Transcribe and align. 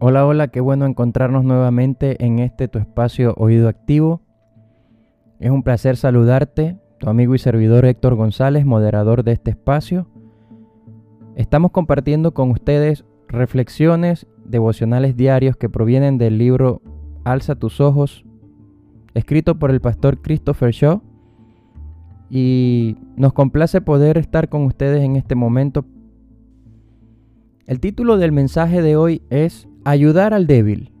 Hola, 0.00 0.24
hola, 0.24 0.46
qué 0.46 0.60
bueno 0.60 0.86
encontrarnos 0.86 1.42
nuevamente 1.42 2.24
en 2.24 2.38
este 2.38 2.68
tu 2.68 2.78
espacio 2.78 3.34
Oído 3.36 3.66
Activo. 3.66 4.22
Es 5.40 5.50
un 5.50 5.64
placer 5.64 5.96
saludarte, 5.96 6.78
tu 6.98 7.10
amigo 7.10 7.34
y 7.34 7.38
servidor 7.40 7.84
Héctor 7.84 8.14
González, 8.14 8.64
moderador 8.64 9.24
de 9.24 9.32
este 9.32 9.50
espacio. 9.50 10.06
Estamos 11.34 11.72
compartiendo 11.72 12.32
con 12.32 12.52
ustedes 12.52 13.04
reflexiones 13.26 14.28
devocionales 14.44 15.16
diarios 15.16 15.56
que 15.56 15.68
provienen 15.68 16.16
del 16.16 16.38
libro 16.38 16.80
Alza 17.24 17.56
tus 17.56 17.80
ojos, 17.80 18.24
escrito 19.14 19.58
por 19.58 19.72
el 19.72 19.80
pastor 19.80 20.22
Christopher 20.22 20.70
Shaw. 20.70 21.02
Y 22.30 22.98
nos 23.16 23.32
complace 23.32 23.80
poder 23.80 24.16
estar 24.16 24.48
con 24.48 24.62
ustedes 24.62 25.02
en 25.02 25.16
este 25.16 25.34
momento. 25.34 25.84
El 27.66 27.80
título 27.80 28.16
del 28.16 28.30
mensaje 28.30 28.80
de 28.80 28.96
hoy 28.96 29.22
es 29.28 29.68
Ayudar 29.90 30.34
al 30.34 30.46
débil. 30.46 30.92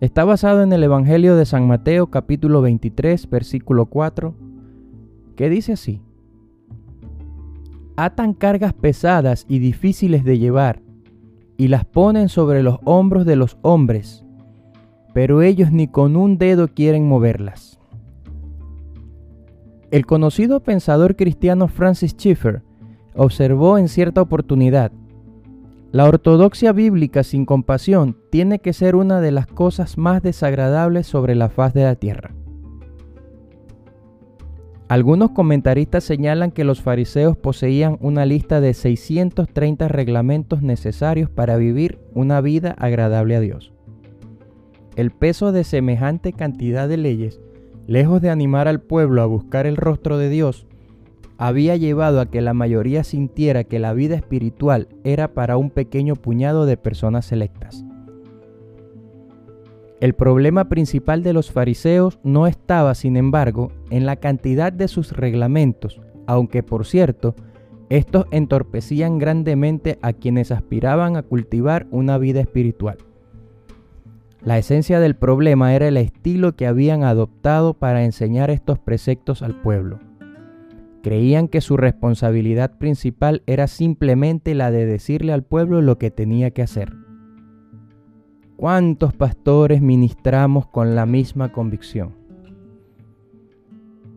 Está 0.00 0.24
basado 0.24 0.64
en 0.64 0.72
el 0.72 0.82
Evangelio 0.82 1.36
de 1.36 1.46
San 1.46 1.68
Mateo 1.68 2.08
capítulo 2.08 2.60
23 2.60 3.30
versículo 3.30 3.86
4, 3.86 4.34
que 5.36 5.48
dice 5.48 5.74
así. 5.74 6.02
Atan 7.94 8.34
cargas 8.34 8.72
pesadas 8.72 9.46
y 9.48 9.60
difíciles 9.60 10.24
de 10.24 10.40
llevar 10.40 10.82
y 11.56 11.68
las 11.68 11.84
ponen 11.84 12.28
sobre 12.28 12.64
los 12.64 12.80
hombros 12.82 13.26
de 13.26 13.36
los 13.36 13.56
hombres, 13.62 14.24
pero 15.14 15.40
ellos 15.40 15.70
ni 15.70 15.86
con 15.86 16.16
un 16.16 16.38
dedo 16.38 16.66
quieren 16.66 17.06
moverlas. 17.06 17.78
El 19.92 20.04
conocido 20.04 20.64
pensador 20.64 21.14
cristiano 21.14 21.68
Francis 21.68 22.10
Schaeffer 22.10 22.64
observó 23.14 23.78
en 23.78 23.86
cierta 23.86 24.20
oportunidad 24.20 24.90
la 25.92 26.06
ortodoxia 26.06 26.72
bíblica 26.72 27.22
sin 27.22 27.44
compasión 27.44 28.16
tiene 28.30 28.60
que 28.60 28.72
ser 28.72 28.96
una 28.96 29.20
de 29.20 29.30
las 29.30 29.46
cosas 29.46 29.98
más 29.98 30.22
desagradables 30.22 31.06
sobre 31.06 31.34
la 31.34 31.50
faz 31.50 31.74
de 31.74 31.82
la 31.84 31.96
tierra. 31.96 32.34
Algunos 34.88 35.32
comentaristas 35.32 36.02
señalan 36.02 36.50
que 36.50 36.64
los 36.64 36.80
fariseos 36.80 37.36
poseían 37.36 37.98
una 38.00 38.24
lista 38.24 38.62
de 38.62 38.72
630 38.72 39.86
reglamentos 39.88 40.62
necesarios 40.62 41.28
para 41.28 41.56
vivir 41.56 41.98
una 42.14 42.40
vida 42.40 42.74
agradable 42.78 43.36
a 43.36 43.40
Dios. 43.40 43.74
El 44.96 45.10
peso 45.10 45.52
de 45.52 45.62
semejante 45.62 46.32
cantidad 46.32 46.88
de 46.88 46.96
leyes, 46.96 47.40
lejos 47.86 48.22
de 48.22 48.30
animar 48.30 48.66
al 48.66 48.80
pueblo 48.80 49.20
a 49.20 49.26
buscar 49.26 49.66
el 49.66 49.76
rostro 49.76 50.16
de 50.16 50.30
Dios, 50.30 50.66
había 51.38 51.76
llevado 51.76 52.20
a 52.20 52.26
que 52.26 52.40
la 52.40 52.54
mayoría 52.54 53.04
sintiera 53.04 53.64
que 53.64 53.78
la 53.78 53.92
vida 53.92 54.16
espiritual 54.16 54.88
era 55.04 55.34
para 55.34 55.56
un 55.56 55.70
pequeño 55.70 56.16
puñado 56.16 56.66
de 56.66 56.76
personas 56.76 57.26
selectas. 57.26 57.84
El 60.00 60.14
problema 60.14 60.68
principal 60.68 61.22
de 61.22 61.32
los 61.32 61.52
fariseos 61.52 62.18
no 62.24 62.48
estaba, 62.48 62.94
sin 62.94 63.16
embargo, 63.16 63.70
en 63.90 64.04
la 64.04 64.16
cantidad 64.16 64.72
de 64.72 64.88
sus 64.88 65.12
reglamentos, 65.12 66.00
aunque 66.26 66.62
por 66.62 66.86
cierto, 66.86 67.36
estos 67.88 68.26
entorpecían 68.30 69.18
grandemente 69.18 69.98
a 70.02 70.12
quienes 70.12 70.50
aspiraban 70.50 71.16
a 71.16 71.22
cultivar 71.22 71.86
una 71.90 72.18
vida 72.18 72.40
espiritual. 72.40 72.96
La 74.44 74.58
esencia 74.58 74.98
del 74.98 75.14
problema 75.14 75.72
era 75.74 75.86
el 75.86 75.96
estilo 75.96 76.56
que 76.56 76.66
habían 76.66 77.04
adoptado 77.04 77.74
para 77.74 78.02
enseñar 78.02 78.50
estos 78.50 78.80
preceptos 78.80 79.40
al 79.42 79.60
pueblo. 79.60 80.00
Creían 81.02 81.48
que 81.48 81.60
su 81.60 81.76
responsabilidad 81.76 82.78
principal 82.78 83.42
era 83.46 83.66
simplemente 83.66 84.54
la 84.54 84.70
de 84.70 84.86
decirle 84.86 85.32
al 85.32 85.42
pueblo 85.42 85.82
lo 85.82 85.98
que 85.98 86.10
tenía 86.10 86.52
que 86.52 86.62
hacer. 86.62 86.92
¿Cuántos 88.56 89.12
pastores 89.12 89.82
ministramos 89.82 90.66
con 90.68 90.94
la 90.94 91.04
misma 91.04 91.50
convicción? 91.50 92.14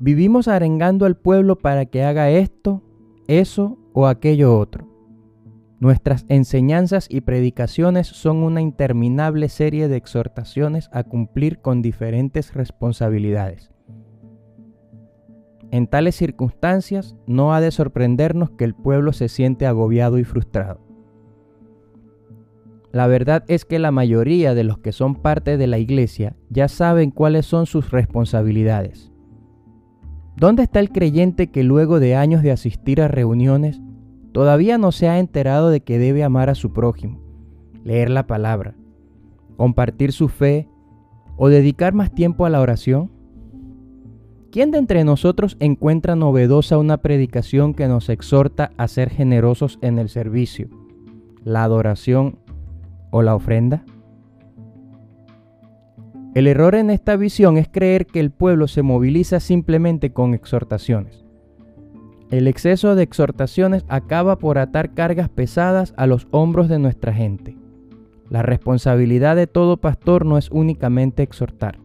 Vivimos 0.00 0.48
arengando 0.48 1.06
al 1.06 1.16
pueblo 1.16 1.56
para 1.56 1.86
que 1.86 2.02
haga 2.02 2.30
esto, 2.30 2.82
eso 3.28 3.78
o 3.92 4.08
aquello 4.08 4.58
otro. 4.58 4.88
Nuestras 5.82 6.26
enseñanzas 6.28 7.06
y 7.10 7.22
predicaciones 7.22 8.06
son 8.06 8.38
una 8.38 8.60
interminable 8.60 9.48
serie 9.48 9.88
de 9.88 9.96
exhortaciones 9.96 10.88
a 10.92 11.02
cumplir 11.02 11.58
con 11.60 11.82
diferentes 11.82 12.54
responsabilidades. 12.54 13.71
En 15.72 15.86
tales 15.86 16.14
circunstancias 16.14 17.16
no 17.26 17.54
ha 17.54 17.62
de 17.62 17.70
sorprendernos 17.70 18.50
que 18.50 18.64
el 18.64 18.74
pueblo 18.74 19.14
se 19.14 19.30
siente 19.30 19.66
agobiado 19.66 20.18
y 20.18 20.24
frustrado. 20.24 20.80
La 22.92 23.06
verdad 23.06 23.42
es 23.48 23.64
que 23.64 23.78
la 23.78 23.90
mayoría 23.90 24.54
de 24.54 24.64
los 24.64 24.76
que 24.76 24.92
son 24.92 25.14
parte 25.14 25.56
de 25.56 25.66
la 25.66 25.78
iglesia 25.78 26.36
ya 26.50 26.68
saben 26.68 27.10
cuáles 27.10 27.46
son 27.46 27.64
sus 27.64 27.90
responsabilidades. 27.90 29.10
¿Dónde 30.36 30.62
está 30.62 30.78
el 30.78 30.90
creyente 30.90 31.50
que 31.50 31.64
luego 31.64 32.00
de 32.00 32.16
años 32.16 32.42
de 32.42 32.52
asistir 32.52 33.00
a 33.00 33.08
reuniones 33.08 33.80
todavía 34.32 34.76
no 34.76 34.92
se 34.92 35.08
ha 35.08 35.18
enterado 35.18 35.70
de 35.70 35.80
que 35.80 35.98
debe 35.98 36.22
amar 36.22 36.50
a 36.50 36.54
su 36.54 36.74
prójimo, 36.74 37.22
leer 37.82 38.10
la 38.10 38.26
palabra, 38.26 38.74
compartir 39.56 40.12
su 40.12 40.28
fe 40.28 40.68
o 41.38 41.48
dedicar 41.48 41.94
más 41.94 42.14
tiempo 42.14 42.44
a 42.44 42.50
la 42.50 42.60
oración? 42.60 43.21
¿Quién 44.52 44.70
de 44.70 44.76
entre 44.76 45.02
nosotros 45.02 45.56
encuentra 45.60 46.14
novedosa 46.14 46.76
una 46.76 46.98
predicación 46.98 47.72
que 47.72 47.88
nos 47.88 48.10
exhorta 48.10 48.70
a 48.76 48.86
ser 48.86 49.08
generosos 49.08 49.78
en 49.80 49.98
el 49.98 50.10
servicio, 50.10 50.68
la 51.42 51.64
adoración 51.64 52.38
o 53.10 53.22
la 53.22 53.34
ofrenda? 53.34 53.82
El 56.34 56.46
error 56.46 56.74
en 56.74 56.90
esta 56.90 57.16
visión 57.16 57.56
es 57.56 57.66
creer 57.66 58.04
que 58.04 58.20
el 58.20 58.30
pueblo 58.30 58.68
se 58.68 58.82
moviliza 58.82 59.40
simplemente 59.40 60.12
con 60.12 60.34
exhortaciones. 60.34 61.24
El 62.30 62.46
exceso 62.46 62.94
de 62.94 63.04
exhortaciones 63.04 63.86
acaba 63.88 64.36
por 64.36 64.58
atar 64.58 64.92
cargas 64.92 65.30
pesadas 65.30 65.94
a 65.96 66.06
los 66.06 66.28
hombros 66.30 66.68
de 66.68 66.78
nuestra 66.78 67.14
gente. 67.14 67.56
La 68.28 68.42
responsabilidad 68.42 69.34
de 69.34 69.46
todo 69.46 69.78
pastor 69.78 70.26
no 70.26 70.36
es 70.36 70.50
únicamente 70.50 71.22
exhortar. 71.22 71.81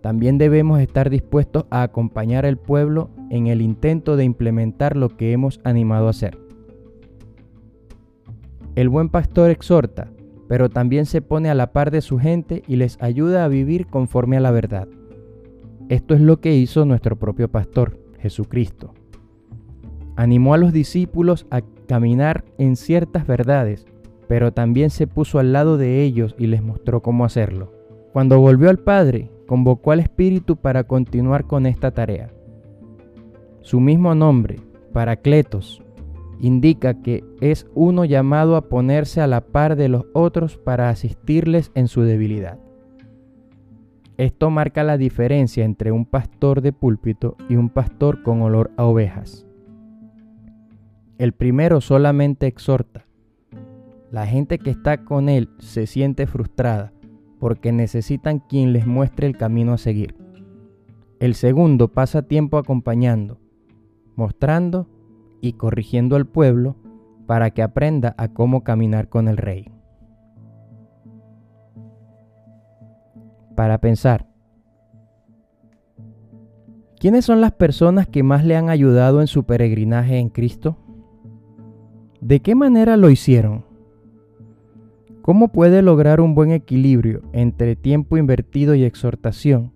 También 0.00 0.38
debemos 0.38 0.80
estar 0.80 1.10
dispuestos 1.10 1.64
a 1.70 1.82
acompañar 1.82 2.46
al 2.46 2.56
pueblo 2.56 3.10
en 3.30 3.48
el 3.48 3.60
intento 3.60 4.16
de 4.16 4.24
implementar 4.24 4.96
lo 4.96 5.16
que 5.16 5.32
hemos 5.32 5.60
animado 5.64 6.06
a 6.06 6.10
hacer. 6.10 6.38
El 8.76 8.88
buen 8.88 9.08
pastor 9.08 9.50
exhorta, 9.50 10.08
pero 10.48 10.68
también 10.68 11.04
se 11.04 11.20
pone 11.20 11.50
a 11.50 11.54
la 11.54 11.72
par 11.72 11.90
de 11.90 12.00
su 12.00 12.18
gente 12.18 12.62
y 12.68 12.76
les 12.76 12.96
ayuda 13.02 13.44
a 13.44 13.48
vivir 13.48 13.86
conforme 13.86 14.36
a 14.36 14.40
la 14.40 14.52
verdad. 14.52 14.88
Esto 15.88 16.14
es 16.14 16.20
lo 16.20 16.40
que 16.40 16.54
hizo 16.54 16.84
nuestro 16.84 17.16
propio 17.16 17.48
pastor, 17.48 17.98
Jesucristo. 18.20 18.94
Animó 20.14 20.54
a 20.54 20.58
los 20.58 20.72
discípulos 20.72 21.46
a 21.50 21.62
caminar 21.88 22.44
en 22.58 22.76
ciertas 22.76 23.26
verdades, 23.26 23.86
pero 24.28 24.52
también 24.52 24.90
se 24.90 25.06
puso 25.06 25.38
al 25.38 25.52
lado 25.52 25.76
de 25.76 26.02
ellos 26.02 26.36
y 26.38 26.46
les 26.46 26.62
mostró 26.62 27.02
cómo 27.02 27.24
hacerlo. 27.24 27.77
Cuando 28.12 28.40
volvió 28.40 28.70
al 28.70 28.78
Padre, 28.78 29.30
convocó 29.46 29.92
al 29.92 30.00
Espíritu 30.00 30.56
para 30.56 30.84
continuar 30.84 31.46
con 31.46 31.66
esta 31.66 31.90
tarea. 31.90 32.30
Su 33.60 33.80
mismo 33.80 34.14
nombre, 34.14 34.60
Paracletos, 34.92 35.82
indica 36.40 37.02
que 37.02 37.24
es 37.40 37.66
uno 37.74 38.04
llamado 38.04 38.56
a 38.56 38.68
ponerse 38.68 39.20
a 39.20 39.26
la 39.26 39.40
par 39.42 39.76
de 39.76 39.88
los 39.88 40.06
otros 40.14 40.56
para 40.56 40.88
asistirles 40.88 41.70
en 41.74 41.88
su 41.88 42.02
debilidad. 42.02 42.58
Esto 44.16 44.50
marca 44.50 44.82
la 44.84 44.96
diferencia 44.96 45.64
entre 45.64 45.92
un 45.92 46.04
pastor 46.04 46.60
de 46.60 46.72
púlpito 46.72 47.36
y 47.48 47.56
un 47.56 47.68
pastor 47.68 48.22
con 48.22 48.42
olor 48.42 48.70
a 48.76 48.84
ovejas. 48.84 49.46
El 51.18 51.32
primero 51.32 51.80
solamente 51.80 52.46
exhorta. 52.46 53.06
La 54.10 54.26
gente 54.26 54.58
que 54.58 54.70
está 54.70 55.04
con 55.04 55.28
él 55.28 55.50
se 55.58 55.86
siente 55.86 56.26
frustrada 56.26 56.92
porque 57.38 57.72
necesitan 57.72 58.40
quien 58.40 58.72
les 58.72 58.86
muestre 58.86 59.26
el 59.26 59.36
camino 59.36 59.72
a 59.72 59.78
seguir. 59.78 60.16
El 61.20 61.34
segundo 61.34 61.88
pasa 61.88 62.22
tiempo 62.22 62.58
acompañando, 62.58 63.38
mostrando 64.16 64.88
y 65.40 65.54
corrigiendo 65.54 66.16
al 66.16 66.26
pueblo 66.26 66.76
para 67.26 67.50
que 67.50 67.62
aprenda 67.62 68.14
a 68.18 68.28
cómo 68.28 68.64
caminar 68.64 69.08
con 69.08 69.28
el 69.28 69.36
rey. 69.36 69.70
Para 73.54 73.78
pensar, 73.78 74.28
¿quiénes 76.98 77.24
son 77.24 77.40
las 77.40 77.52
personas 77.52 78.06
que 78.06 78.22
más 78.22 78.44
le 78.44 78.56
han 78.56 78.70
ayudado 78.70 79.20
en 79.20 79.26
su 79.26 79.44
peregrinaje 79.44 80.18
en 80.18 80.28
Cristo? 80.28 80.78
¿De 82.20 82.40
qué 82.40 82.54
manera 82.54 82.96
lo 82.96 83.10
hicieron? 83.10 83.67
¿Cómo 85.28 85.48
puede 85.48 85.82
lograr 85.82 86.22
un 86.22 86.34
buen 86.34 86.52
equilibrio 86.52 87.20
entre 87.34 87.76
tiempo 87.76 88.16
invertido 88.16 88.74
y 88.74 88.84
exhortación 88.84 89.72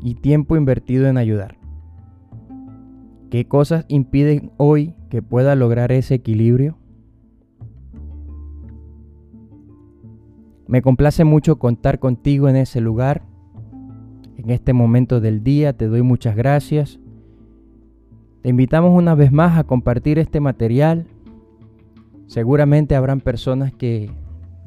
y 0.00 0.14
tiempo 0.14 0.56
invertido 0.56 1.08
en 1.08 1.18
ayudar? 1.18 1.58
¿Qué 3.28 3.48
cosas 3.48 3.86
impiden 3.88 4.52
hoy 4.56 4.94
que 5.10 5.20
pueda 5.20 5.56
lograr 5.56 5.90
ese 5.90 6.14
equilibrio? 6.14 6.78
Me 10.68 10.80
complace 10.80 11.24
mucho 11.24 11.58
contar 11.58 11.98
contigo 11.98 12.48
en 12.48 12.54
ese 12.54 12.80
lugar. 12.80 13.24
En 14.36 14.50
este 14.50 14.74
momento 14.74 15.20
del 15.20 15.42
día 15.42 15.72
te 15.72 15.88
doy 15.88 16.02
muchas 16.02 16.36
gracias. 16.36 17.00
Te 18.42 18.50
invitamos 18.50 18.96
una 18.96 19.16
vez 19.16 19.32
más 19.32 19.58
a 19.58 19.64
compartir 19.64 20.20
este 20.20 20.38
material. 20.38 21.08
Seguramente 22.28 22.94
habrán 22.94 23.20
personas 23.20 23.72
que 23.72 24.12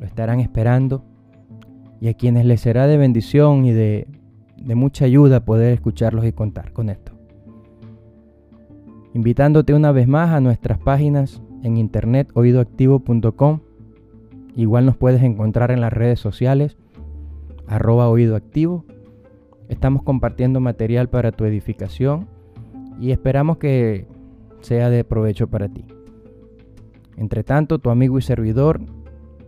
lo 0.01 0.07
estarán 0.07 0.39
esperando 0.39 1.03
y 2.01 2.07
a 2.07 2.15
quienes 2.15 2.43
les 2.45 2.59
será 2.59 2.87
de 2.87 2.97
bendición 2.97 3.65
y 3.65 3.71
de, 3.71 4.07
mucha 4.75 5.05
ayuda 5.05 5.45
poder 5.45 5.73
escucharlos 5.73 6.25
y 6.25 6.33
contar 6.33 6.73
con 6.73 6.89
esto. 6.89 7.11
Invitándote 9.13 9.75
una 9.75 9.91
vez 9.91 10.07
más 10.07 10.31
a 10.31 10.41
nuestras 10.41 10.79
páginas 10.79 11.43
en 11.61 11.77
internet 11.77 12.31
oídoactivo.com. 12.33 13.59
Igual 14.55 14.87
nos 14.87 14.97
puedes 14.97 15.21
encontrar 15.21 15.69
en 15.69 15.81
las 15.81 15.93
redes 15.93 16.19
sociales 16.19 16.77
arroba 17.67 18.09
oídoactivo. 18.09 18.85
Estamos 19.69 20.01
compartiendo 20.01 20.59
material 20.59 21.09
para 21.09 21.31
tu 21.31 21.45
edificación 21.45 22.27
y 22.99 23.11
esperamos 23.11 23.57
que 23.57 24.07
sea 24.61 24.89
de 24.89 25.03
provecho 25.03 25.47
para 25.47 25.69
ti. 25.69 25.85
Entre 27.17 27.43
tanto, 27.43 27.77
tu 27.77 27.91
amigo 27.91 28.17
y 28.17 28.23
servidor 28.23 28.81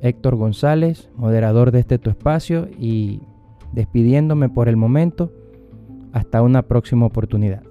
Héctor 0.03 0.35
González, 0.35 1.09
moderador 1.15 1.71
de 1.71 1.79
este 1.79 1.97
tu 1.97 2.09
espacio 2.09 2.67
y 2.77 3.21
despidiéndome 3.71 4.49
por 4.49 4.67
el 4.67 4.75
momento, 4.75 5.31
hasta 6.11 6.41
una 6.41 6.63
próxima 6.63 7.05
oportunidad. 7.05 7.63